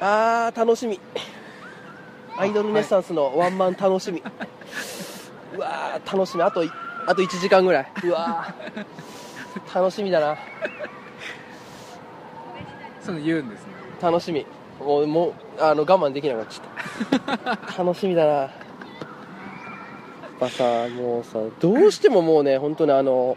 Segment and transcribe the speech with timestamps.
[0.00, 1.00] あー楽しみ。
[2.36, 4.22] アイドルネッサンスのワンマン楽しみ、
[5.56, 6.42] うわー楽しみ。
[6.42, 6.70] あとい
[7.06, 7.92] あと1時間ぐらい。
[8.04, 9.74] うわー。
[9.74, 10.36] 楽しみだな。
[13.00, 13.72] その言うんですね。
[14.00, 14.46] 楽しみ。
[14.78, 17.82] もうもうあの我慢できなくなっちゃった。
[17.82, 18.32] 楽しみだな。
[18.32, 18.50] やっ
[20.38, 23.36] ぱさもうさどうしてももうね本当にあの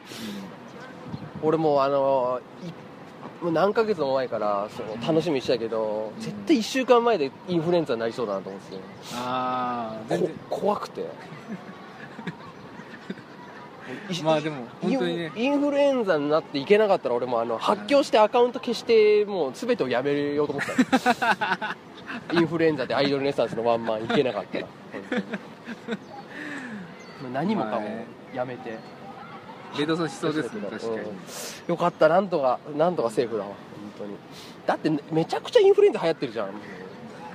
[1.42, 2.72] 俺もうあのい
[3.42, 8.78] もう何ヶ月も前からその楽しみにしてたけど絶対1週間前でインフルエンザになりそうだなと思って。
[9.16, 10.16] ああ
[10.50, 11.02] 怖くて。
[14.10, 15.32] いまあでも本当にね。
[15.36, 20.76] インフルエンザになっていけなかったら俺もあの発狂してアカウント消してもう全てをやめようと思って
[21.20, 21.76] た。
[22.34, 24.60] インフルエンザでアイドルネッサンスのワンマンいけなかった。
[24.62, 24.68] ら
[27.34, 28.58] 何もかもまあね
[29.78, 30.94] レドソしそうですね確かに。
[30.94, 31.06] うん。
[31.68, 33.56] よかったなんとかなんとかセーフだわ本
[34.00, 34.16] 当に。
[34.66, 36.50] だってめちゃくちゃインフルエンザ流行ってるじゃん。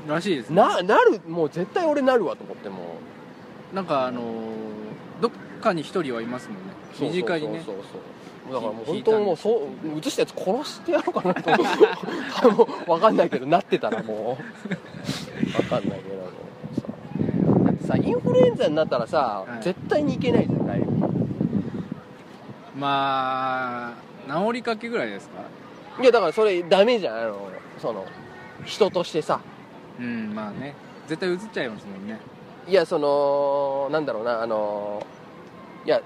[0.09, 0.57] らしいですね。
[0.57, 2.97] ななるもう絶対俺なるわと思っても。
[3.75, 4.25] なんかあのー
[5.21, 5.31] どっ
[5.61, 6.63] かに一人はいますもんね。
[7.01, 7.85] 身近にねそうそう。
[7.93, 14.69] そうだからもう本当もうそう映したやつ殺してやろうかなと多分分かんないけどなってたらもう。
[15.53, 16.31] 分かんないけど
[16.81, 17.65] さ。
[17.65, 19.63] だってさインフルエンザになったらさ、はい。
[19.65, 20.86] 絶対にいけないじゃんライブ
[22.77, 23.95] ま
[24.29, 25.43] あ治りかけぐらいですか？
[26.03, 27.49] いやだからそれダメじゃんあの
[27.81, 28.05] その
[28.65, 29.41] 人としてさ。
[29.99, 30.75] うんまあね。
[31.09, 32.19] 絶対映っちゃいますもんね。
[32.69, 35.07] いやそのなんだろうなあの
[35.85, 36.03] いや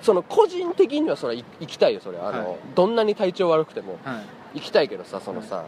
[0.00, 2.58] その個人的にはそれは行きたいよそれあの、はい。
[2.74, 4.22] どんなに体調悪くてもは
[4.54, 4.58] い。
[4.60, 5.64] 行きたいけどさそのさ、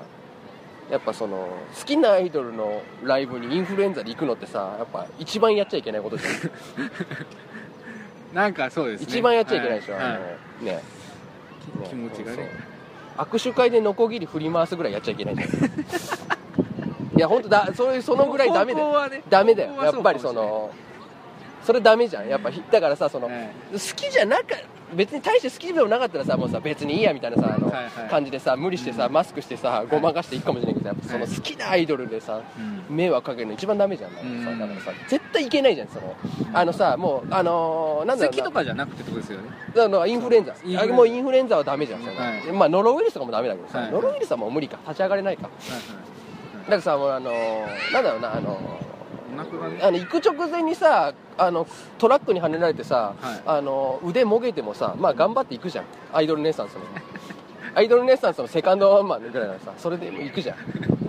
[0.90, 6.32] やっぱその好きなアイドルのライブにインフルエンザで行くのってさやっぱ一番やっちゃいけないことじゃん
[8.32, 9.06] なんかそうですね。
[9.08, 10.02] 一番やっちゃいけないでしょ、はい。
[10.04, 10.82] はいあのね。
[11.84, 12.50] き気持ちがね。
[13.16, 15.48] 握手会でノコギリ振り回すぐらいやっちゃいけないじゃん。
[17.14, 17.68] いや本当だ。
[17.74, 18.86] そういうそのぐらいダメだよ。
[18.86, 19.22] 方向はね。
[19.28, 19.68] ダメだよ。
[19.70, 20.70] 方向はやっぱりその
[21.62, 22.28] それダメじゃん。
[22.28, 23.48] やっぱひだからさその、しれない。
[23.72, 24.56] 好きじゃなか
[24.94, 28.10] 別に大して好きでもなかったらさもうさ別にいいやみたいなさあの、はいはい。
[28.10, 32.40] 感じでさ無理してさ、マスクしてさごまかしていいかもしれないけどやっぱその好きなアイドルでさ、
[32.88, 32.96] うん。
[32.96, 34.58] 迷惑かけるの一番ダメじゃんだからさ,、うん。
[34.58, 36.14] だからさ絶対いけないじゃんその
[36.52, 38.36] あのさもうあのーなんだろうな。
[38.36, 39.48] 咳とかじゃなくてことですよね。
[39.76, 40.54] あのインフルエンザ。
[40.64, 40.94] インフルエンザ。
[40.94, 42.08] あもうインフルエンザはダメじゃん、は。
[42.48, 42.52] い。
[42.52, 43.90] まあノロウイルスとかもダメだけどさ、はい。
[43.90, 44.78] ノロウイルスはもう無理か。
[44.84, 45.80] 立ち上がれないかはいはい。
[46.64, 48.58] だからさもうあのーなんだろうなあの
[49.80, 51.66] あの行く直前にさあの
[51.98, 53.42] トラックにはねられてさ、はい。
[53.46, 55.84] あの腕もげてもさまあ頑張って行くじゃん。
[56.12, 56.80] アイドルネッサンスの
[57.74, 60.56] アイドルネッサンスのセカンドワンマンぐらいならさそれでも行くじゃん。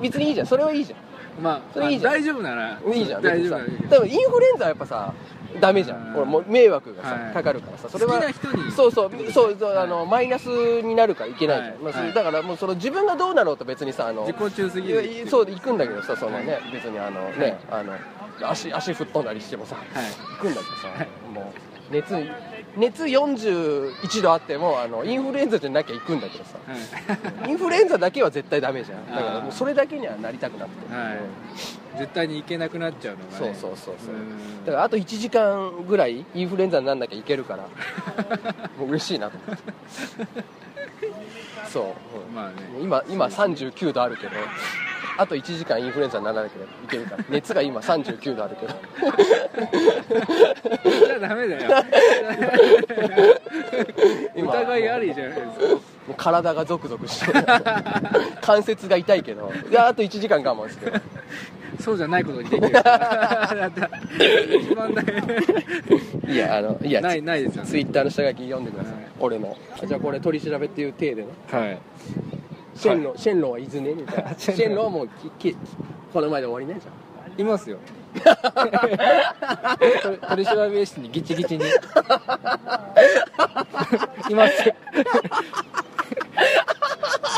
[0.01, 0.47] 別にいいじゃん。
[0.47, 1.43] それはいいじゃん。
[1.43, 2.13] まあそれいいじゃん。
[2.13, 3.21] 大丈夫ならいいじゃん。
[3.21, 5.13] 大丈夫多分インフルエンザはやっぱさ
[5.59, 6.07] ダメじゃん。
[6.07, 6.15] うん。
[6.17, 7.33] 俺もう迷惑がさ、はい。
[7.33, 7.89] かかるからさ。
[7.89, 8.71] それは好きな人に。
[8.71, 9.11] そうそう。
[9.31, 9.83] そうそう、はい。
[9.83, 10.47] あのマイナス
[10.81, 11.77] になるからいけないじゃん、はい。
[11.79, 12.13] まあそれはい。
[12.13, 16.71] だからもうその自分がどうなろうと別にさあの自己中すぎいるやそう行くんだけどさそのね、はい。
[16.71, 17.93] 別にあのね、あの
[18.41, 19.85] 足足吹っ飛んだりしてもさはい。
[20.37, 20.87] 行くんだけどさ、
[21.33, 21.53] も
[21.89, 22.13] う熱
[22.75, 26.57] 熱41度あってもあのインフルエンザじゃなきゃ行くんだけどさ。
[26.65, 27.51] はい。
[27.51, 29.07] インフルエンザだけは絶対ダメじゃん。
[29.07, 31.17] だからもうそれだけにはなりたくなくて、はい。
[31.93, 31.99] うん。
[31.99, 33.53] 絶対に行けなくなっちゃうのがね。
[33.53, 34.15] そうそうそうそう。
[34.15, 34.65] うん。
[34.65, 37.63] だからあと1時間ぐらいインフルエンザになんなきゃいけるから
[38.77, 40.43] もう嬉しいなと思って。
[41.71, 41.83] そう、
[42.29, 42.35] うん。
[42.35, 42.55] まあね。
[42.81, 44.31] 今今39度あるけど
[45.17, 47.23] あと1時間インフルエンザにならなきゃいけるから。
[47.29, 48.73] 熱が今39度あるけど。
[51.05, 51.83] じゃダメだよ。
[54.35, 54.53] 今。
[54.53, 55.75] 疑いありじゃないですか。
[55.75, 55.79] も
[56.09, 57.31] う体がゾクゾクして
[58.41, 59.51] 関節が痛いけど。
[59.69, 60.91] いやあと1時間我慢して
[61.79, 62.71] そうじゃないことにできる。
[62.71, 63.81] だって
[64.57, 65.03] 一番大
[66.31, 67.69] いやあのいやないないですよね。
[67.69, 69.03] ツイッターの下書き読んでください、はい。
[69.19, 69.57] 俺の。
[69.81, 71.27] あじゃあこれ取り調べっていう体でね。
[71.51, 71.77] はい
[72.75, 73.93] シェンロン、シェンロンはいずね？
[73.93, 75.57] みたいなシェンロンはもうきき
[76.11, 76.93] この前で終わりねじゃん
[77.41, 77.77] いますよ。
[80.03, 81.63] 取 取り調べ室にギチギチに。
[84.29, 84.75] いますよ。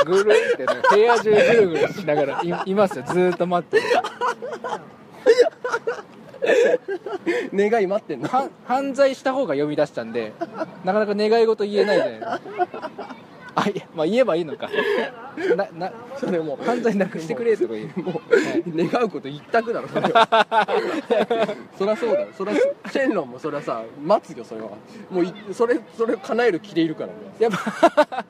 [0.06, 3.06] ぐるってね部屋中ぐるぐるしながらいいますよ。
[3.08, 3.82] ずーっと待って
[7.54, 8.28] 願い待ってんの？
[8.28, 10.34] は犯罪した方が読み出したんで
[10.84, 12.40] なかなか願い事言えないじゃないですか
[13.56, 14.70] あいやまあ言えばいいのか。
[15.56, 18.02] ななそれもう犯罪なくしてくれとか言う。
[18.02, 20.68] もう、願うこと一択だろそれは。
[21.78, 22.54] そりゃそうだよそりゃ
[22.92, 24.70] シェンロンもそれはさ待つよそれは。
[25.10, 27.08] もういそれそれを叶える気でいるから。
[27.08, 28.26] ねやっぱ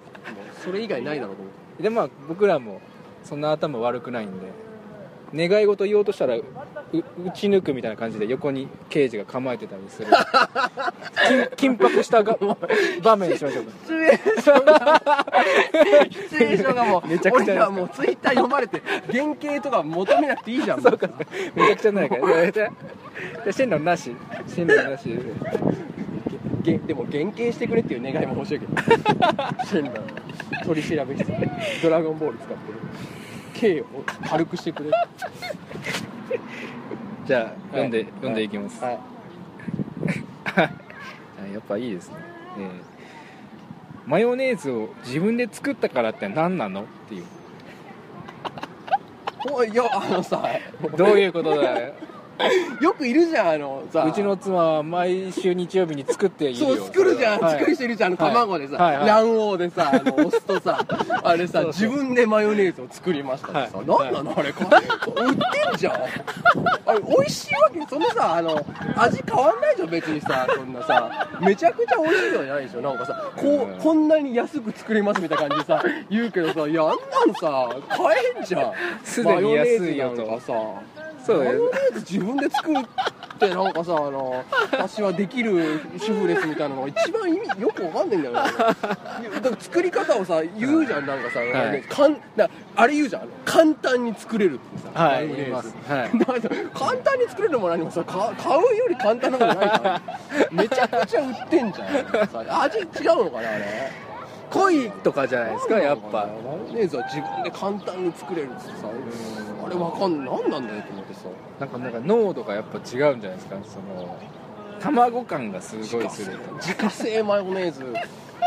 [0.63, 1.83] それ以外ないだろうと思って。
[1.83, 2.79] でまあ僕らも
[3.23, 4.64] そんな頭悪くないんで
[5.35, 6.43] 願い事言おうとしたらう
[6.93, 10.07] 打ち抜くみたいな感じで横に刑事が構えてたりする。
[11.57, 12.37] 緊緊迫したが
[13.03, 13.65] 場面にしましょう。
[13.65, 15.01] かシチュエーションが
[16.09, 20.81] シチュエーションがもう めちゃくちゃ俺らもうツイッター読まれて原型とか求めなくていいじゃん。
[20.81, 21.09] そうか。
[21.55, 22.51] めちゃくちゃないから。
[22.51, 22.71] じゃ
[23.47, 24.15] あ進路なし。
[24.47, 25.09] 進路なし。
[26.63, 28.81] げでも減刑してくれっていう願いも欲しいけど。
[29.65, 30.25] シェンラー
[30.65, 31.31] 取り調べ室
[31.83, 32.79] ドラゴンボール使ってる
[33.55, 33.85] 刑を
[34.29, 34.91] 軽くしてくれ。
[37.25, 38.07] じゃあ読んで、はい。
[38.07, 38.99] 読んでいきます、はい。
[40.45, 40.61] あ
[41.51, 42.15] やっぱいいですね、
[42.59, 42.95] えー
[44.07, 46.81] マヨネーズを自分で作ったからって何なの？
[46.81, 47.23] っていう。
[49.51, 50.47] おいいやあのさ
[50.95, 51.93] どういうことだよ
[52.81, 56.75] よくいるじゃんあのさうちの妻は毎週日曜日に作っているよ。
[56.75, 57.49] そう作るじゃん、は。
[57.49, 57.59] い。
[57.59, 58.33] 作る人いるじゃんあのはい。
[58.33, 59.07] 卵でさ、はいはい。
[59.07, 60.85] 卵黄でさあのお酢とさ
[61.23, 63.87] あれさ自分でマヨネーズを作りましたってさ、はい。
[63.87, 64.65] なんなのあれこ
[65.15, 65.93] 売ってんじゃん。
[65.93, 67.85] あれ美味しいわけ。
[67.89, 68.65] そんなさあの
[68.97, 71.29] 味変わんないじゃん別にさそんなさ。
[71.41, 72.81] めちゃくちゃ美味しいのじゃないでしょ。
[72.81, 76.93] なんかさこうこんなに安く作れますみたいな感じでさ言うけどさいやあんな
[77.31, 78.71] んさ買えんじゃん。
[79.03, 80.25] すでに安いよと。
[80.25, 80.53] かさ
[81.25, 82.83] そうだよマヨネーズ自分で作っ
[83.39, 88.39] てなんかさあの 私はできる主婦ですみたいなのが一番意味よくわかんないんだよね。
[88.39, 91.81] いやだから作り方をさ言うじゃんなんかさ、はい。
[91.81, 95.75] かんなあれ言うじゃん簡単に作れるってさ、はい言います。
[95.87, 96.09] はい。
[96.73, 100.01] 簡単に作れるのも何もさか買うより簡単なことないじゃ
[100.51, 100.55] ん。
[100.55, 102.27] めちゃくちゃ売ってんじゃん。
[102.27, 103.91] さ味違うのかなあれ。
[104.51, 106.27] 濃いとかじゃないですかやっぱ。
[106.43, 108.87] マヨネーズは自分で簡単に作れるってさ
[109.65, 110.35] あれわかんない。
[110.43, 111.21] 何なんだよと思ってさ。
[111.59, 113.55] なんかなんか濃度がやっぱ違うんじゃないですか。
[113.63, 114.17] その
[114.79, 117.85] 卵感がすごいする自家製マヨネーズ。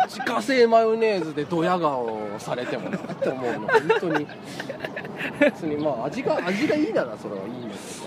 [0.07, 3.61] 自家製マヨネーズでドヤ顔をされてもなって思うの。
[3.61, 3.69] 本
[4.01, 4.27] 当に。
[5.41, 5.77] 別に。
[5.77, 8.05] まあ味が味がいいならそれはいいんだけどさ。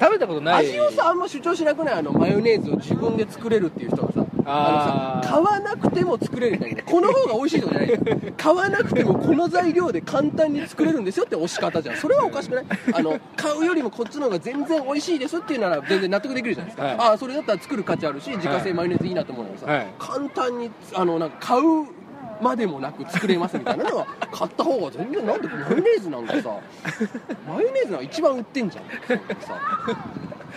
[0.00, 0.68] 食べたことない。
[0.68, 1.94] 味をさあんま主張しなくない？
[1.94, 4.19] あのマヨネーズを自分で作れるっていう人がさ
[4.52, 5.22] あー。
[5.22, 11.96] のさ買わなくても作れるんだけどこの方が美味しいとかじゃない買わなくてもこの材料で簡単に作れるんですよって押し方じゃん。
[11.96, 12.64] それはおかしくない？
[12.94, 16.96] あの買うよりもこっちの方が全然美味しいですっていうなら全然納得できるじゃないですか、はい。
[16.98, 19.86] ああそれだったら作る価値あるし自家製マヨネーズいいなと思うんだけどさ、はい。
[19.98, 21.86] 簡単にあのなんか買う
[22.42, 26.58] までもなく作れますみたいなのは買った方が全然なんでマヨネーズなんかさ
[27.46, 28.84] マヨネーズなんか一番売ってんじゃん
[29.40, 29.60] さ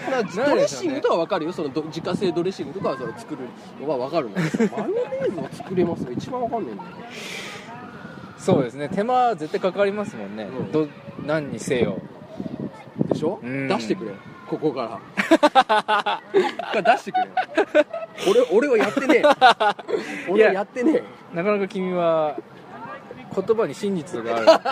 [0.05, 3.41] だからドレッシングとかわかるよそのど自家製ドレッシングとかはそれ作る
[3.81, 6.95] のはわかるんだけどマヨネーズを作れますが一番わかんないんだよね。
[8.37, 8.89] そうですね。
[8.89, 10.71] 手間絶対かかりますもんね、うん。
[10.71, 10.87] ど
[11.25, 11.97] 何にせよ。
[13.07, 13.39] でしょ？
[13.41, 13.67] うん。
[13.69, 14.11] 出してくれ。
[14.47, 16.21] ここから。
[16.71, 17.85] これ出してくれ。
[18.29, 19.23] 俺俺はやってねえ。
[20.29, 21.03] 俺はやってねえ。
[21.35, 22.35] なかなか君は
[23.33, 24.45] 言葉に真実がある。
[24.45, 24.69] なか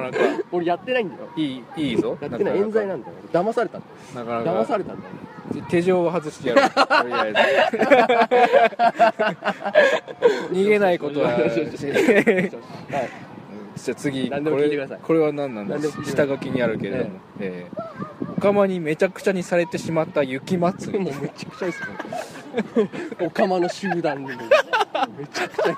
[0.00, 0.18] なか。
[0.52, 1.28] 俺やってないんだよ。
[1.36, 2.16] いいいいぞ。
[2.20, 2.56] やってない。
[2.58, 3.14] 冤罪なんだよ。
[3.32, 3.82] 騙されたん
[4.14, 4.26] だよ。
[4.26, 4.60] なかなか。
[4.62, 5.10] 騙されたんだよ。
[5.70, 6.76] 手錠を外してやると
[7.06, 7.78] りあえず。
[10.54, 11.28] 逃げないことは。
[11.28, 11.50] は い
[13.76, 15.74] じゃあ次これこれは何なんだ？
[15.74, 16.26] 何でも聞いてください。
[16.26, 17.10] 下書きにあるけれども、
[17.40, 17.96] えー
[18.38, 20.98] お釜にめちゃくちゃにされてしまった雪祭り。
[20.98, 21.88] もうめちゃくちゃいいっすね
[23.20, 24.30] お釜の集団に。
[24.30, 24.32] もう
[25.18, 25.76] めちゃくちゃいい。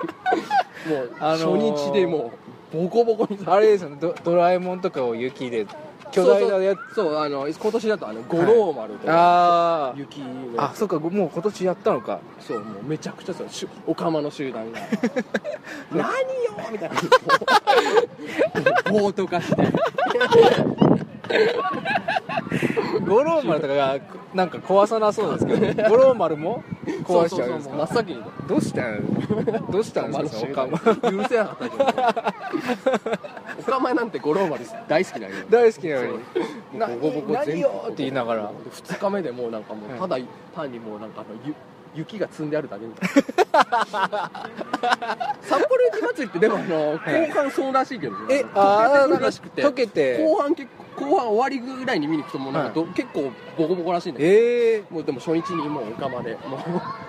[0.89, 2.31] もうあのー初日でも
[2.73, 3.97] うボコボコにさあれですよね。
[3.99, 5.65] ドドラえもんとかを雪で
[6.11, 6.79] 巨大なやつ。
[6.95, 9.99] そうあの今年だとあの五郎丸とか、あー。
[9.99, 10.27] 雪の
[10.57, 10.99] あそっか。
[10.99, 12.19] もう今年やったのか。
[12.39, 13.47] そうもうめちゃくちゃそう。
[13.87, 14.79] お釜の集団が。
[15.91, 16.07] 何よ
[16.71, 16.95] みたいな。
[18.91, 19.63] 暴徒化して
[23.05, 23.99] 五郎丸とかが
[24.33, 26.63] なんか壊さなそうですけど五郎丸も
[27.03, 27.69] 壊しちゃうんですそう。
[27.69, 30.67] そうそうもう真っか先にどうしたんどうしたんおですか？
[30.67, 31.59] 釜お釜の集団許せなかっ
[31.93, 32.33] た
[33.59, 36.19] お釜なんて五郎丸大好きなんよ大好きなのに。
[37.01, 38.51] ボコボコ何よって言いながら。
[38.51, 39.99] 2日目でもうなんかもうはい。
[39.99, 40.17] ただ
[40.55, 41.53] 単にもうなんかあのゆ
[41.95, 44.31] 雪が積んであるだけみたいな
[45.41, 48.35] 札幌雪まつりってでもあの後半そうらしいけどね。
[48.35, 49.63] えあー溶けてくるらしくて。
[49.63, 50.23] 溶けて。
[50.23, 54.31] 後半結構後半終わりぐらいに見に行くともうなんかど、結構ボコボコらしいんだけど。
[54.31, 56.35] ええもうでも初日にもうお釜で。
[56.35, 56.57] も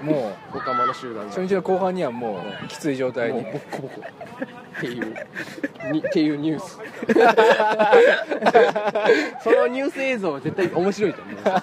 [0.02, 0.04] う。
[0.04, 3.42] も お釜の集団初日の後半にはもうきつい状態に。
[3.42, 4.00] ボコボコ
[4.80, 5.14] っていう
[5.92, 6.78] にっていうニュース。
[9.44, 11.36] そのニュース映像は絶対面白いと思う。
[11.44, 11.60] さ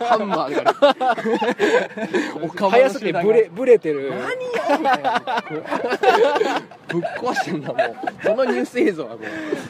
[0.04, 0.74] ハンマーが
[2.42, 4.10] お釜速すぎてブレブレてる。
[4.10, 4.24] 何よ
[4.80, 5.22] みたいな
[6.88, 7.78] ぶっ壊してんだもう。
[8.22, 9.18] そのニュース映像はも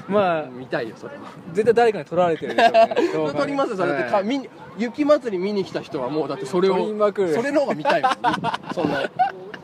[0.08, 1.22] まあう見たいよそれは。
[1.52, 4.10] 絶対誰かに撮られてるでしょう ね撮りますよそれだって。
[4.10, 4.26] か、はい。
[4.26, 8.12] 見に雪祭り見に来た人はもうだってそれをそれの方が見たいもん。
[8.74, 9.00] そんな。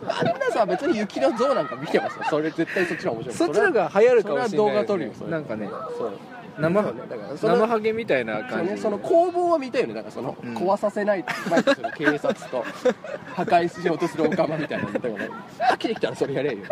[0.08, 2.24] あんなさ別に雪の像なんか見てますよ。
[2.28, 3.36] それ絶対そっちの方が面白い。
[3.36, 4.48] そっちの方が流行るかもしれないね。
[4.48, 5.30] それは動画撮るよそれ。
[5.30, 5.68] なんかね。
[5.68, 6.12] そう。
[6.58, 6.94] 生そう。
[6.94, 8.72] ねだからその生ハゲみたいな感じ。
[8.72, 9.94] ね、その攻防は見たいよね。
[9.94, 10.56] だからその、うん。
[10.56, 12.64] 壊させないないとする警察と
[13.34, 14.90] 破壊しようとするオカマみたいなの。
[14.90, 16.58] 見たいよね飽きてきたらそれやれよ。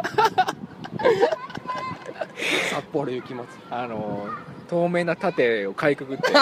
[2.71, 4.26] 札幌雪祭あの
[4.68, 6.30] 透明な盾をかいくぐって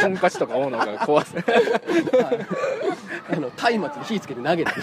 [0.00, 1.34] トンカチとか斧が壊す
[3.30, 4.72] あの松明に火つけて投げて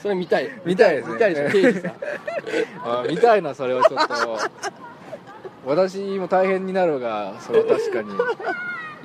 [0.00, 0.48] それ見たい。
[0.64, 1.14] 見たいですね。
[1.14, 1.92] 見たいでしょ刑事さん。
[2.84, 4.38] あ見たいなそれはちょっと。
[5.66, 8.10] 私も大変になるがそれは確かに。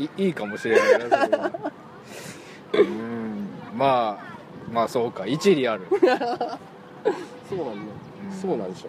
[0.06, 1.52] いいいかもしれないなそれは。
[2.74, 3.48] うん。
[3.76, 4.24] まあ
[4.72, 5.26] まあそうか。
[5.26, 5.88] 一理ある、
[7.50, 7.82] そうなんだ。
[8.42, 8.88] そうなんでしょ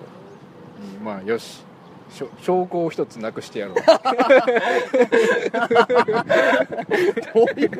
[0.98, 1.02] う。
[1.02, 1.04] ん。
[1.04, 1.64] まあよし。
[2.10, 2.28] 証
[2.70, 3.74] 拠を一つなくしてやろう。
[3.74, 3.82] ど
[7.42, 7.70] ういう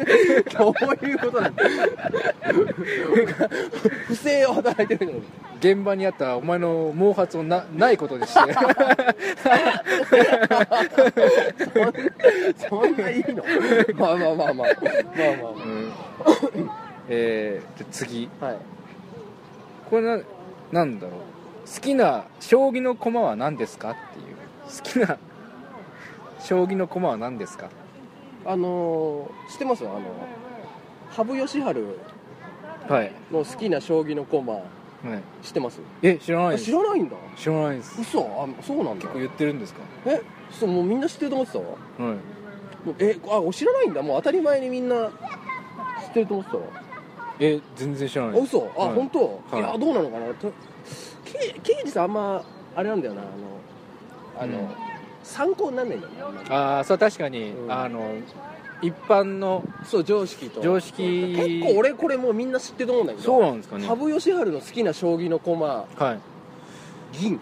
[0.59, 1.63] どういうことなんだ。
[1.63, 1.71] よ
[4.07, 5.23] 不正を働いてるのに
[5.61, 8.41] 現場にあったお前の毛髪をなないことにして。
[12.69, 13.45] そんないいの
[13.95, 14.73] まあまあまあまあまあまあ
[16.55, 16.71] うん
[17.09, 18.74] えー、じゃあ次まあはい
[19.91, 20.23] これな
[20.73, 21.21] なんだろう。
[21.67, 24.37] 好きな将棋の駒は何ですかっていう。
[24.65, 25.19] 好きな
[26.41, 27.69] 将棋の駒は何ですか？
[28.45, 29.85] あのー、知ってます？
[29.85, 30.01] あの
[31.11, 31.85] 羽生善治
[32.93, 34.53] はい、の好きな将棋の駒。
[34.53, 35.81] はい、知ってます？
[36.03, 36.65] え知らないあです。
[36.65, 37.17] 知らないんだ。
[37.37, 38.01] 知らないです。
[38.01, 38.21] 嘘？
[38.21, 39.07] あそうなんだ。
[39.07, 39.81] 結構言ってるんですか？
[40.07, 41.59] えそうもうみんな知ってると思ってた？
[41.59, 42.17] わはい。
[42.87, 44.03] もうえあ知らないんだ。
[44.03, 45.11] もう当たり前にみんな
[46.07, 46.63] 知ってると思ってたわ
[47.41, 48.57] え全然知らなあいです。
[48.57, 48.71] 嘘？
[48.77, 48.95] あ、はい。
[48.95, 49.19] 本当、
[49.51, 49.61] はい。
[49.61, 50.27] い、やどうなのかな？
[50.35, 50.53] と
[51.25, 52.45] け刑事さんあんま
[52.77, 53.31] あれなんだよなあの
[54.43, 54.69] あの、うん。
[55.23, 56.13] 参考になんないんだよ。
[56.13, 57.73] ねあんまりああそう確かに、うん。
[57.73, 58.15] あの
[58.83, 60.61] 一般のそう常識と。
[60.61, 61.35] 常識。
[61.37, 63.87] 結構俺これもうみんな知ってると思うんだけどそうなんですかね。
[63.87, 67.19] 羽生善治の好きな将棋の駒はい。
[67.19, 67.41] 銀。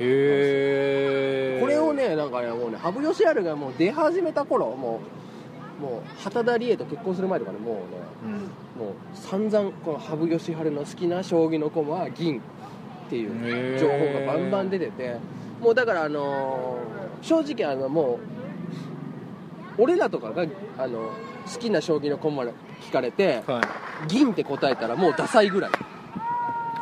[0.00, 5.00] へえこれをねなんかねもうね羽生善治がもう出始めた頃もう
[5.82, 7.80] もう畑田理恵と結婚する前とかねもうね
[8.24, 12.42] うんもう散々この羽生善治の好きな将棋の駒は銀っ
[13.10, 15.16] ていう情報がバンバン出てて
[15.60, 18.18] もうだからあのー正直あのも
[19.78, 20.44] う俺らとかが
[20.78, 21.10] あの
[21.52, 22.52] 好きな将棋の駒聞
[22.92, 23.60] かれては
[24.08, 25.70] 銀って答えたらもうダサいぐらい。
[25.70, 25.74] い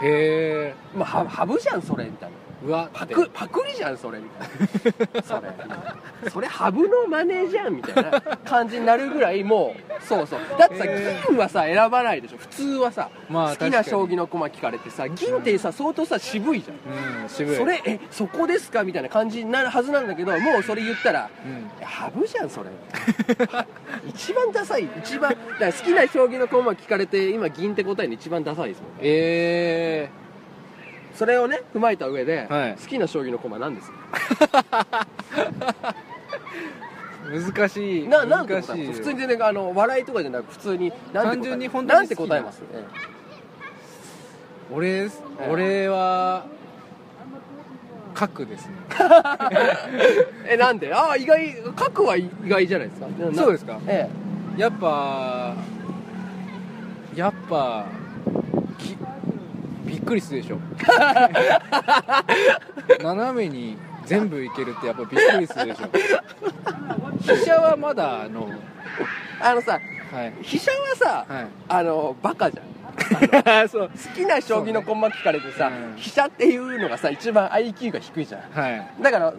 [0.03, 5.23] へえまあは羽生じゃんそれみたいなうわパクパクリじゃんそれみたいな。
[5.25, 6.31] それ。
[6.31, 10.41] それ羽生のマネーじゃんみたいな感じになるぐらいもうそうそう。
[10.59, 10.85] だってさ
[11.29, 12.39] 銀はさ選ばないでしょ。
[12.39, 17.23] 普通はさ、まあ好きな将棋の駒聞かれてさ銀ってさ相当さ渋いじゃん。
[17.23, 17.57] うん渋い。
[17.57, 21.71] それえそこですかみたいな感じになるはずなんだけどもうそれ言ったらうん。
[21.81, 22.69] え羽生じゃんそれ。
[24.07, 28.91] 一番ダサい一番好きな将棋の駒聞かれて今銀って答えるの一番ダサいですもん。
[28.93, 30.11] ねえ
[31.21, 32.77] それをね踏まえた上で、はい。
[32.81, 33.93] 好きな将棋の駒何です
[37.55, 38.09] 難しい。
[38.09, 38.93] ななんて答えます？
[38.95, 42.83] 普通に全然あの笑いとかじゃなく普通になんて答え単純に本当になんて答えます、え
[44.73, 45.11] 俺
[45.51, 46.47] 俺は
[48.15, 48.73] 角ですね。
[50.49, 50.95] ええなんで？
[50.95, 53.07] ああ意外角は意外じゃないですか。
[53.07, 53.79] な そうですか？
[53.87, 54.09] え。
[54.57, 55.55] やっぱ
[57.15, 57.85] やっぱ
[58.79, 58.97] き
[59.91, 60.59] びっくりするでしょ。
[63.03, 65.89] 斜めに全部いけるってやっぱびっくりするでしょ。
[67.23, 68.49] 飛車はまだあの
[69.43, 69.81] えあのさ
[70.13, 70.33] はい。
[70.43, 71.47] 飛車はさ、はい。
[71.69, 72.63] あのバカじゃ
[73.65, 73.67] ん。
[73.69, 73.89] そう。
[73.89, 78.43] 好きな将棋の駒聞かれてさ、うん飛車っていうのがさ一番 IQ が低いじゃん。
[78.53, 78.87] はい。
[79.01, 79.35] だから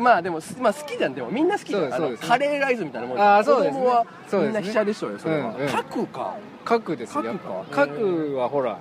[0.00, 1.94] まあでも、まあ、好きじゃんでもみんな好きじゃん。
[1.94, 3.20] あのカレーライスみたいなもん。
[3.20, 3.78] あーそうですね。
[3.78, 5.68] 子供はみんな飛車でしょうよそれは、うんうん。
[5.68, 6.34] 角か。
[6.64, 7.64] 角ですよ角か。
[7.70, 8.78] 角はほら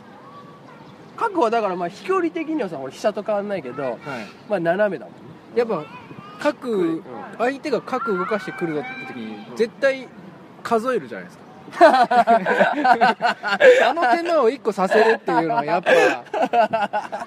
[1.18, 4.00] 角はだからまあ飛距離的にはさ俺飛車と変わんないけどはい。
[4.50, 5.16] まあ斜めだもん
[5.58, 5.86] やっぱ
[6.40, 7.04] 角、ん。
[7.38, 10.08] 相手が角動かしてくるだって時に絶対
[10.64, 11.44] 数えるじゃないですか。
[11.82, 12.74] あ
[13.94, 15.92] の手間を1個させるっていうのはやっぱ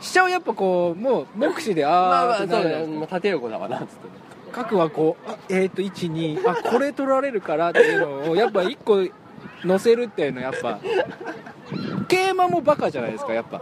[0.00, 3.94] 飛車はやっぱこうもう目視でまああそうだまあ縦横だわなっつって。
[4.52, 9.04] か角はこうあえっ、と12あこれ取られるからっていうのをやっぱ1個
[9.64, 10.78] 乗せるっていうのはやっぱ
[12.04, 13.60] 桂馬もバカじゃないですかやっぱ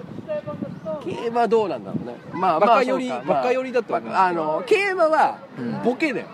[1.05, 5.39] 競馬どうなんだろうねまあバカ寄りまあバカ寄りだと思うあの競馬は
[5.85, 6.27] ボケだよ、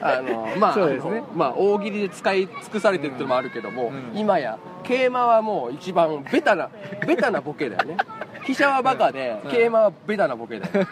[0.00, 6.68] あのまあそうですねあのまあ大喜利で使い尽くされてるってのもあるけども、うん今や競馬はもう一番ベタな
[7.06, 7.96] ベタなボケだよね
[8.44, 10.86] 飛車はバカで、うん競馬はベタなボケだよ、うん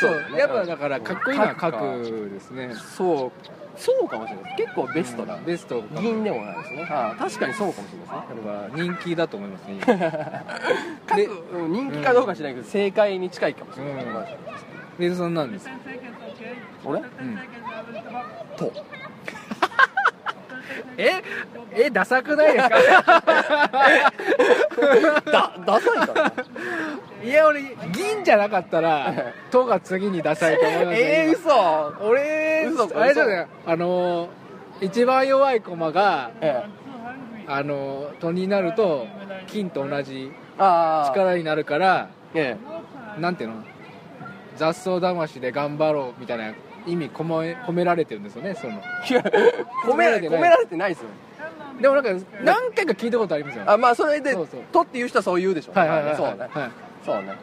[0.00, 3.32] そうやっぱだからかっこいいのは角か角ですねそう
[3.78, 4.56] そうかもしれないです。
[4.56, 6.86] 結構ベストな、ベスト銀でもないですね。
[6.90, 8.22] ああ確かにそうかもしれないですね。
[8.42, 9.66] これは人気だと思います。
[9.68, 9.78] ね
[11.08, 11.28] 今で
[11.68, 14.24] 人気かどうか知らないけど、正解に近いかもしれない、うん。
[14.98, 15.72] レイドさんなんですか？
[16.84, 17.00] 俺？
[17.00, 17.06] うん。
[18.56, 18.72] と。
[20.98, 21.22] え？
[21.74, 22.78] えダサくないですか？
[25.30, 26.32] だダサいから
[27.24, 31.88] いや俺銀じゃなかったら「と」が次にダサいと思いますよえー、今。
[31.98, 32.20] 嘘俺
[32.68, 34.28] 嘘あれだよねあのー
[34.80, 36.68] 一番弱い駒がええ。
[37.48, 39.06] あのーとになると
[39.46, 40.30] 金と同じ
[41.06, 42.56] 力になるからえ
[43.18, 43.56] なんていうの？
[44.56, 46.52] 雑草魂で頑張ろうみたいな
[46.86, 48.80] 意味込め込められてるんですよねその。
[49.86, 50.90] 込められて込められてない。
[50.90, 51.08] ですよ。
[51.80, 53.64] でもなんか何回か聞いたことありますよ。
[53.66, 54.60] あまあそれでそうそう。
[54.72, 55.72] とっていう人はそう言うでしょ。
[55.72, 56.16] はいはいはい。
[56.16, 56.48] そうね。
[56.50, 56.70] はい。
[57.06, 57.36] そうね、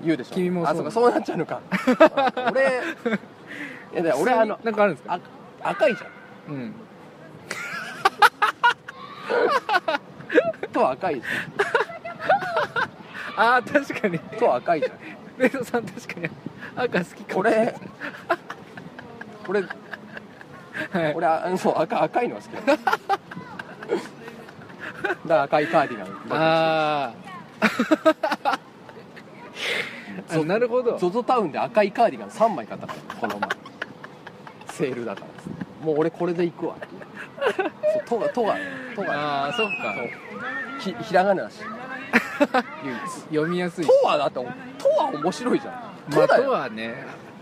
[0.00, 0.34] うん、言うでしょ。
[0.34, 0.74] 君もそう。
[0.74, 1.60] あそうかそうなっちゃうのか。
[2.52, 2.80] 俺
[3.92, 5.18] いやだから俺あのなんかあるんですか？
[5.62, 6.54] あ赤いじゃん。
[6.54, 6.74] うん。
[10.72, 11.22] と赤いじ
[13.36, 14.18] ああ確かに。
[14.18, 14.92] ゃんと赤いじゃん。
[15.38, 16.30] レイドさん確かに
[16.76, 17.74] 赤好きかもこれ
[19.46, 19.68] これは
[21.08, 21.14] い。
[21.14, 22.60] 俺あそう赤赤いのは好きだ。
[22.76, 22.98] だか
[25.26, 28.58] ら赤いカーディガンあー。
[30.40, 30.96] あなるほど。
[30.96, 33.26] ZOZO タウンで赤いカーディガン3枚買ったからこ
[34.80, 35.26] セールだから
[35.86, 36.76] もう俺これで行くわ
[37.54, 38.56] そうとがとが
[38.94, 39.94] とがああそっか。
[40.80, 41.60] ひひらがなだし。
[42.84, 43.00] 唯一。
[43.30, 45.74] 読みやすいとはだってとは面白いじゃん。
[46.14, 46.44] まあだよ。
[46.44, 46.94] とはね。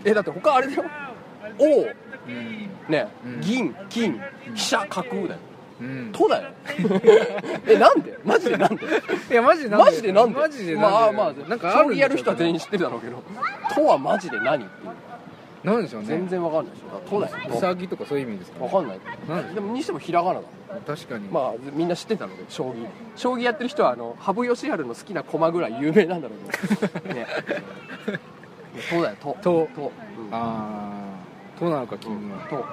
[0.03, 0.85] えだって他あれだよ。
[1.57, 2.31] 王う。
[2.31, 2.69] ん。
[2.89, 3.41] ね、うん。
[3.41, 4.21] 銀金
[4.53, 5.39] 飛車角だよ。
[5.81, 6.11] うん。
[6.11, 6.49] とだよ。
[7.67, 8.17] えなんで？
[8.25, 8.85] マジでなんで？
[8.85, 10.39] いやマジでマジでなんで？
[10.39, 10.89] マジでなんで？
[10.91, 13.23] まあまあなんか将棋やる人は全員知ってるだろうけど。
[13.73, 14.91] とはマジで何っていう
[15.63, 16.07] なんでしょうね。
[16.07, 16.87] 全然わかんないでしょ。
[16.87, 18.99] だからとだうよさぎとかそういう意味ですかわかんない。
[19.27, 20.47] なんでもにしてもひらがなだ。
[20.85, 21.27] 確かに。
[21.27, 22.87] まあみんな知ってたので将棋。
[23.15, 26.35] 将棋やってる人はあの羽生善治の好きな駒ぐらい有名なんだろ
[27.05, 27.13] うね。
[27.15, 27.27] ね。
[28.89, 31.17] とだよととと、うん、あ
[31.55, 32.37] あとなのか君は。
[32.49, 32.65] と。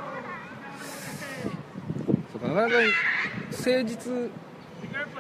[2.33, 2.75] そうかなかなか
[3.51, 4.13] 誠実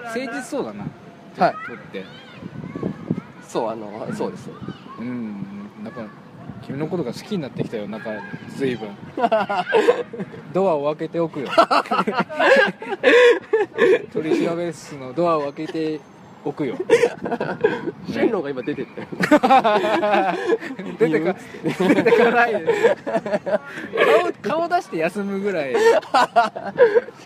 [0.04, 0.86] 誠実そうだな。
[1.36, 1.54] はい。
[1.66, 2.04] とって。
[3.42, 4.50] そうあのそうです。
[5.00, 5.46] うん。
[5.82, 6.02] なんか
[6.66, 8.10] 君のことが好きになってきたよなんか
[8.56, 8.88] 随分。
[10.52, 11.48] ドアを開けておくよ。
[14.12, 16.00] 取り調べ室のドアを開けて
[16.44, 16.74] おくよ。
[18.08, 19.06] シェンロンが今出てって
[20.98, 22.66] 出てか出てかないで
[24.42, 25.72] 顔顔出して休むぐらい。
[25.72, 25.78] シ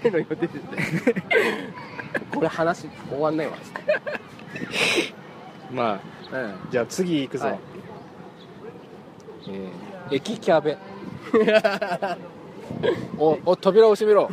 [0.03, 0.61] ェンロン今出てって
[2.31, 3.55] これ話終わんないわ。
[5.72, 5.98] ま
[6.33, 6.55] あうん。
[6.70, 7.59] じゃあ次行くぞ、はい
[9.48, 10.76] えー駅キャベ。
[13.18, 14.29] おお扉を閉めろ。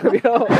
[0.00, 0.48] 扉を。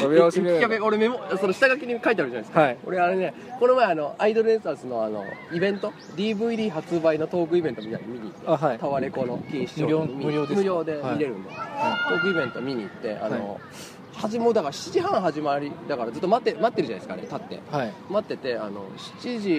[0.00, 2.78] 扉を閉めろ駅キャベ俺メモその下書きに書いてあるじゃないですか、はい。
[2.84, 8.78] 俺あれねこの前あのアイドルエンサーズのあのイベント？DVD 発売のトークイベントみたいに見に行ってあはい。
[8.78, 13.60] タワレコの錦糸町無料無料で無料で見れるんで、トークイベント見に行ってあの、
[14.14, 17.60] 始もうだから7時半始まりだからずっと待って待ってるじゃないですかね立って。
[17.70, 18.86] はい、待っててあの
[19.20, 19.50] 7時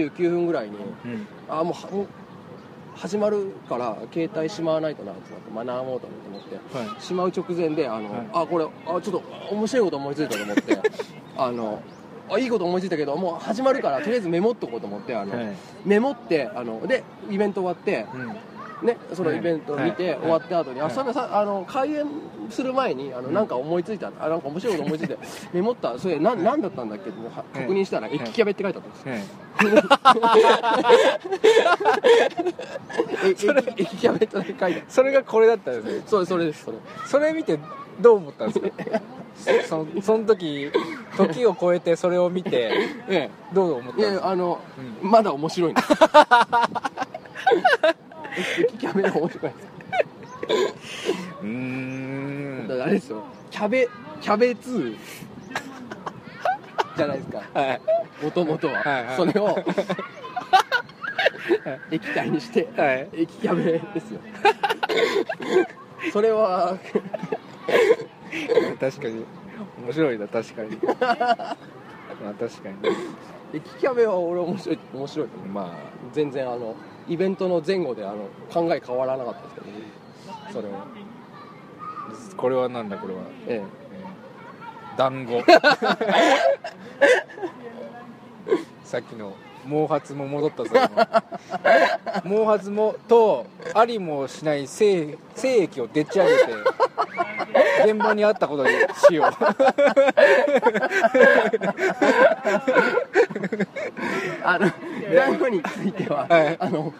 [0.00, 2.06] 29分ぐらいにうん、あもうはもう
[2.96, 7.02] 始まるから携帯しまわないとなってなって学ぼうと思ってはい。
[7.02, 8.28] しまう直前であの、はい。
[8.32, 10.78] あこれあちょっと面白いこと思いついたと思って
[11.36, 11.82] あの
[12.30, 15.54] あいいこと思いついたけどもう始まるからとりあえずメモっとこうと思ってあの、はい。
[15.84, 18.36] メモってあのでイベント終わってうん
[18.82, 22.06] ねそのイベントを見て、はい終わった後に、はいあそういえばさあの開演
[22.50, 25.16] する前にあのなんか思いついたあなんか面白いこと思いついて
[25.54, 27.10] メモったそれな何だったんだっけ？
[27.10, 28.14] っては確認したら、い。
[28.14, 29.28] 駅キャベって書いてあったんです。
[29.68, 30.96] よはい。
[33.24, 36.02] え駅駅キャベって書いてあるそれがこれだったんですね。
[36.06, 36.78] それそれですそれ。
[37.06, 37.58] それ見て
[38.00, 38.68] どう思ったんですか？
[39.68, 40.70] そその時
[41.16, 42.72] 時を超えてそれを見て
[43.08, 44.26] えどう思ったんえいですか？
[44.26, 44.60] やあの、
[45.02, 45.92] うまだ面白いんです。
[45.92, 46.00] 駅
[48.78, 49.68] キャベが面白いです
[51.42, 52.68] うーん。
[52.68, 53.22] だからあれですよ。
[53.50, 53.88] キャベ
[54.20, 54.94] キャベツ。
[56.96, 57.42] じゃないですか。
[57.52, 57.80] はい。
[58.22, 59.16] もともとは、はいはい。
[59.16, 59.58] それを。
[61.90, 62.68] 液体にして。
[62.76, 63.08] はい。
[63.12, 64.20] 液キャベですよ。
[66.12, 66.78] それは。
[68.80, 69.24] 確かに。
[69.84, 70.78] 面白いな確かに。
[72.22, 72.68] まあ確か
[73.52, 75.48] 液キャベは俺面白い面白いと思う。
[75.48, 75.74] にま
[76.12, 76.74] 全然あの
[77.08, 79.66] イベントの前後であの考え変わらなかったですけど、
[80.52, 80.80] それは。
[80.80, 80.86] あ
[82.36, 83.62] これはなんだこれは、ええ。
[83.62, 83.84] ー
[84.96, 85.42] 団子。
[88.84, 89.34] さっきの
[89.68, 90.70] 毛髪も戻ったぞ
[92.22, 96.52] 毛髪もとありもしない精精液をでっち上げて
[97.84, 98.70] 現場にあったことに
[99.08, 99.26] しよう。
[104.44, 104.70] あの
[105.12, 106.56] 団子については、はい。
[106.58, 106.92] あの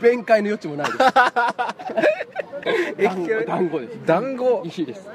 [0.00, 0.98] 弁解の余地もないです。
[3.02, 3.98] 団子団子です。
[4.06, 4.62] 団子？
[4.64, 5.08] いいです。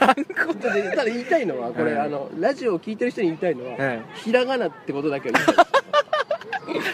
[0.00, 0.54] 団子？
[0.54, 2.06] ただただ言いたいのはこれ、はい。
[2.06, 4.02] あのラジオを聞いてる人に言いたいのは、はい。
[4.14, 5.56] ひらがなってことだけは言いたい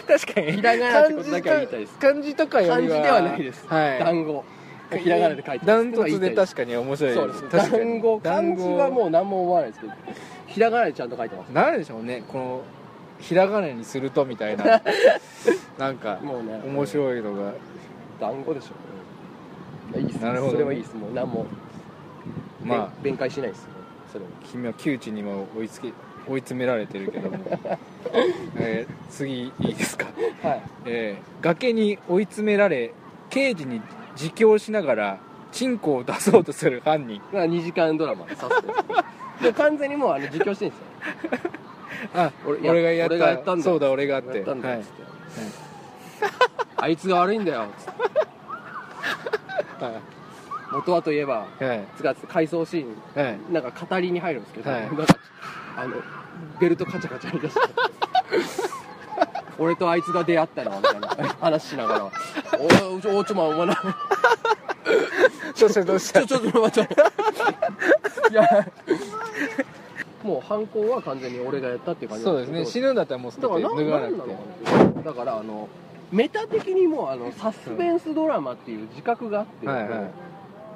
[0.07, 0.25] です。
[0.27, 0.51] 確かに。
[0.53, 1.97] ひらがなってことだけは言いたいです。
[1.99, 3.99] 漢字とかよりは漢字ではないです、はい。
[3.99, 4.43] 団子。
[4.97, 7.43] ひらがなで書いてダントツで確かに面白いそうです。
[7.43, 7.83] 確かに。
[7.83, 9.93] 団子漢字はもう何も思わないですけど
[10.45, 11.49] ひらがなでちゃんと書いてます。
[11.49, 12.61] なんでしょうねこの
[13.19, 14.63] ひらがなにするとみたいな
[15.77, 16.61] なんかもうね。
[16.65, 17.53] 面白いのが。
[18.19, 18.67] 団子でしょ、
[19.93, 20.21] うん、いいっす。
[20.21, 20.51] なるほどね。
[20.53, 20.95] それはいいっす。
[20.95, 21.45] もう何も。
[22.63, 22.79] まあ。
[23.01, 23.67] 弁弁解しないです
[24.11, 25.91] それは君は窮地にも追いつけ
[26.27, 27.37] 追い詰められてるけども、
[28.57, 30.07] えー次いいですか、
[30.41, 30.61] はい。
[30.85, 32.93] えー崖に追い詰められ
[33.29, 33.81] 刑事に
[34.13, 35.17] 自供しながら
[35.51, 37.21] チンコを出そうとする犯人。
[37.31, 38.73] まあ2時間ドラマサスペン
[39.39, 39.43] ス。
[39.43, 41.51] で完全にもうあの実況してるんですよ
[42.13, 43.15] あ俺や俺がやった。
[43.15, 44.37] 俺がやったんだそうだ俺があって。
[44.37, 44.77] やったんだはい。
[44.79, 45.03] よつって、
[46.77, 47.91] あいつが悪いんだよつって。
[49.85, 49.91] は
[50.71, 51.87] 元はといえばいはい。
[51.97, 53.39] つか回想シーンはい。
[53.51, 54.81] なんか語りに入るんですけど、はい。
[54.81, 55.05] なんか
[55.77, 55.95] あの
[56.59, 57.61] ベルトカチャカチャやりだして。
[59.57, 61.07] 俺とあいつが出会ったのみたいな
[61.39, 62.05] 話しながら
[62.59, 63.75] 「おいちょちょまお前な。
[65.57, 66.25] どうしたどうした？
[66.25, 66.95] ちょちょちょ待って。
[68.31, 68.43] いや
[70.25, 72.65] もう犯行は完全に俺がやったっていう感じそうですね。
[72.65, 74.13] 死ぬんだったらもう捨ててだからな脱がなく
[74.93, 75.03] て。
[75.03, 75.69] だからあの
[76.11, 80.11] メタ的にもうあのサスペンスドラマっていう自覚があって、はいはい。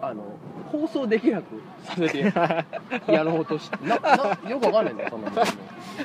[0.01, 0.23] あの
[0.71, 2.19] 放送できなくさせて
[3.11, 5.35] やろうとして ななよくわかんないんだよそんなの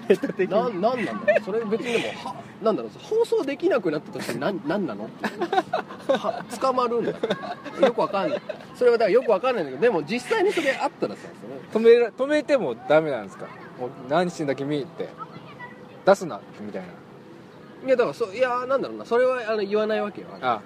[0.08, 5.06] メタ的ななんなんだろうそれ別にでもはなんだろう放送できなくなったとして何なんなの？
[5.06, 7.10] っていうは捕まるんだ。
[7.12, 8.42] よくわかんない。
[8.74, 11.22] それはだからよくわかんないんだけどでも実際にそれあったらさ
[11.72, 11.84] それ。
[11.86, 13.46] 止めら止めてもダメなんですか？
[13.78, 15.08] もう何してんだ君って。
[16.06, 16.88] 出すなみたいな。
[17.86, 19.04] いやだからそいやなんだろうな。
[19.04, 20.28] それはあの言わないわけよ。
[20.40, 20.60] あ。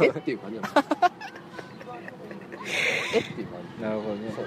[0.00, 0.08] え？
[0.08, 0.68] っていう感じなの。
[3.14, 3.18] え？
[3.18, 3.82] っていう感じ。
[3.84, 4.32] なるほどね。
[4.34, 4.46] そう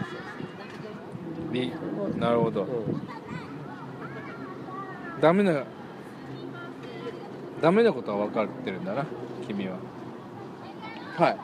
[1.54, 1.72] り
[2.18, 2.66] なるほど。
[2.66, 3.02] そう、うん、
[5.22, 5.64] ダメな
[7.62, 9.06] ダメなことは分かってるんだな
[9.48, 9.76] 君は。
[11.18, 11.38] はい。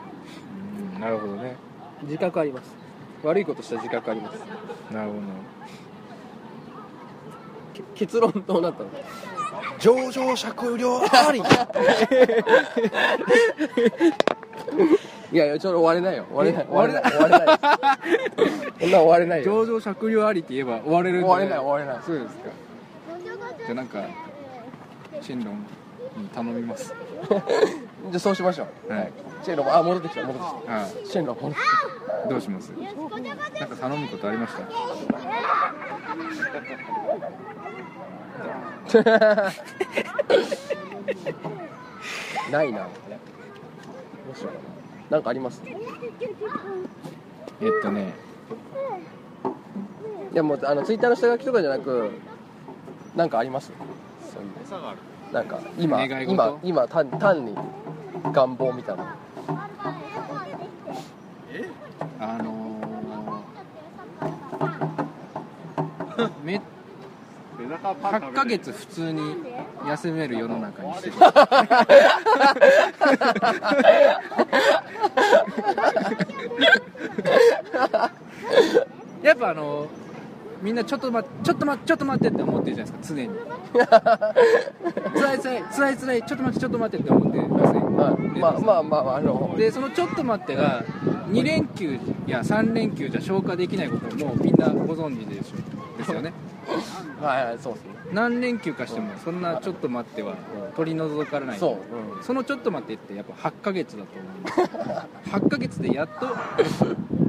[0.94, 1.56] うんなるほどね。
[2.02, 2.74] 自覚あります。
[3.22, 4.38] 悪いことした自覚あります。
[4.92, 5.14] なるほ
[7.74, 8.90] け結論どうなったの？
[9.78, 11.40] 上場酌量あり。
[15.32, 16.26] いやいやちょっと終われないよ。
[16.32, 17.02] 終われない え終われない。
[17.12, 17.58] 終われない。
[18.80, 22.02] そんな終われない上場酌量ありって言えば終われるんで終われない終われない。
[22.04, 22.50] そうですか
[23.66, 24.04] じゃあなんか
[25.20, 25.48] 進路
[26.16, 26.94] に頼みます。
[27.28, 28.92] じゃあそうしましょう。
[28.92, 29.12] はい。
[29.42, 30.24] シェンロンあ戻ってきた。
[30.24, 30.86] 戻ってきあた。
[31.10, 31.56] シェンロン戻って
[32.26, 32.70] きどうします？
[32.70, 32.90] な
[33.66, 34.54] んか頼むことありまし
[38.92, 39.02] た？
[39.04, 39.52] た
[42.50, 42.78] ないな。
[42.80, 42.86] ど
[44.34, 44.44] うし
[45.08, 45.62] なんかあります？
[45.66, 48.12] えっとね。
[50.32, 52.10] いやもうあのツイッターの下書きとかじゃなく
[53.16, 53.72] なんかあります？
[54.32, 54.50] そういう
[55.34, 57.54] なんか今今今単単に
[58.32, 59.14] 願望みたいな。
[62.18, 66.60] あのー、 め
[67.82, 69.20] 8ヶ月普通に
[69.88, 71.14] 休める世の中にしてる。
[79.22, 79.86] やっぱあの
[80.62, 83.30] みんなちょっと待ってちょっと待ってちょっと待ってって思ってるじゃないですか常に。
[85.20, 89.54] 辛い辛い辛い辛いちょっと待ってちょっと待ってって思ってますねはいまあまあまああの。
[89.56, 90.84] でそのちょっと待ってが
[91.30, 96.32] 2連休や3連休じゃ消化できないこともみんなご存知でしょですよね。
[97.20, 97.90] はいはいそうですね。
[98.12, 100.34] 何連休かしてもそんなちょっと待っては
[100.74, 101.58] 取り除かれない。
[101.58, 101.78] そ
[102.20, 104.40] う、そのちょっと待ってってやっぱ8ヶ月だと思う。
[104.40, 106.26] んです8ヶ月でやっと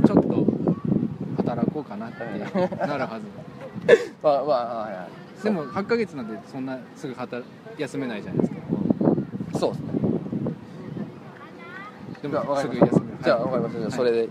[0.07, 0.45] ちょっと
[1.55, 3.25] 働こうかなってなるはず。
[4.23, 5.07] まあまあはいは
[5.39, 5.43] い。
[5.43, 7.45] でも8ヶ月なんてそんなすぐ働
[7.77, 8.57] 休めないじゃないですか。
[9.59, 9.87] そうですね。
[12.21, 13.17] でもすぐ休める。
[13.23, 13.79] じゃあわかりました。
[13.79, 14.29] じゃあそれで、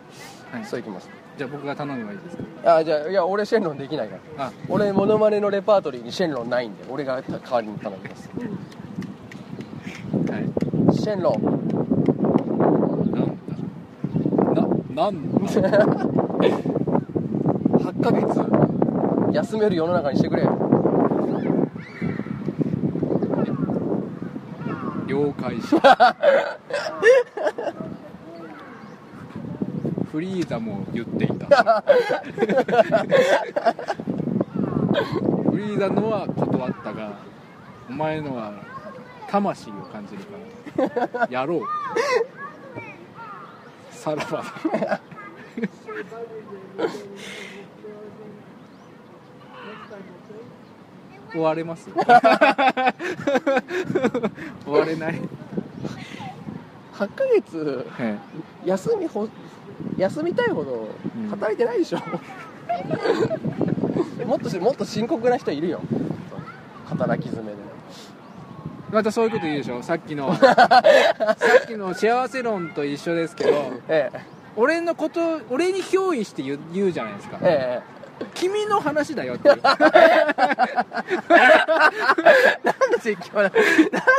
[0.52, 0.64] はい。
[0.64, 1.08] そういきます。
[1.36, 2.76] じゃあ僕が頼めばいいですか？
[2.76, 4.46] あじゃあいや俺シェンロンできないから。
[4.46, 4.52] あ。
[4.68, 8.30] 俺モノマネのレパートリーにシェンロンないんで俺が代わりに頼みます。
[10.30, 10.38] は
[10.94, 10.96] い。
[10.96, 11.42] シェンロン。
[13.12, 14.62] なんだ。
[14.94, 16.79] ななんだ
[18.00, 19.34] 8ヶ月。
[19.34, 20.42] 休める世の中にしてくれ。
[25.06, 25.66] 了解し。
[30.10, 31.84] フリーザも言っていた。
[35.50, 37.12] フリーザのは断ったが
[37.88, 38.54] お前のは
[39.28, 41.62] 魂を感じるからやろう。
[43.92, 44.42] さらば
[44.78, 45.00] だ
[51.32, 52.02] 終われます終
[54.72, 55.20] われない、
[56.94, 58.16] 8ヶ月え
[58.64, 59.28] 休みほ
[59.96, 61.30] 休みたいほどうん。
[61.30, 61.98] 働いてないでしょ、
[64.26, 65.80] もっとしもっと深刻な人いるよ。
[66.86, 67.62] 働き詰めで。
[68.90, 69.82] えまたそういうこと言うでしょ？
[69.82, 70.56] さっきの さ
[71.62, 73.50] っきの幸せ論と一緒ですけど
[73.88, 74.20] ええ。
[74.56, 77.38] 俺のこと俺に憑依して言う言うじゃないですか。
[77.42, 77.80] え
[78.34, 79.60] 君の話だよっていう。
[79.62, 79.62] え
[82.64, 83.50] なんで説教なの？
[83.50, 83.52] なん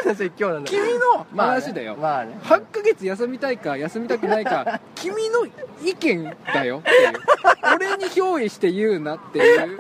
[0.06, 2.38] で説教なんだ君のまあね話だよ、まあね。
[2.44, 5.46] 8ヶ月休みたいか休みたくないか 君の
[5.84, 7.14] 意見だよっていう。
[7.76, 9.78] 俺に憑依して言うなっていう。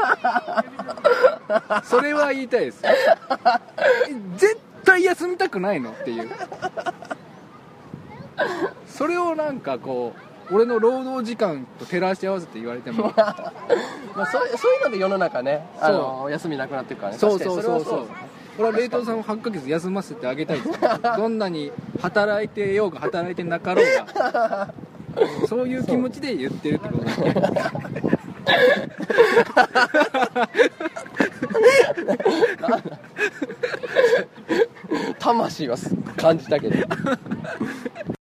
[1.83, 2.81] それは言いたいです。
[4.37, 6.29] 絶対休みたくないのっていう。
[8.87, 13.13] それをなんかこう俺の労働時間と照らし合わせて言われても。
[13.15, 17.17] まあそうそういうので世の中ねあの休みなくなってるからね。
[17.17, 18.07] そうそうそうそう。
[18.59, 20.75] 俺は冷凍さんを8ヶ月休ませてあげたいですよ
[21.15, 24.73] どんなに働いてようが働いてなかろうが。
[25.47, 27.33] そういう気持ちで言ってるってことだね。
[35.19, 35.77] 魂は
[36.17, 36.75] 感じたけど